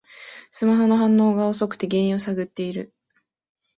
[0.49, 2.91] スマホの反応が遅くて原因を探ってる